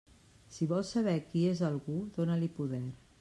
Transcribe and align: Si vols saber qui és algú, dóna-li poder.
Si 0.53 0.67
vols 0.71 0.93
saber 0.95 1.13
qui 1.33 1.43
és 1.51 1.63
algú, 1.69 1.99
dóna-li 2.17 2.53
poder. 2.61 2.85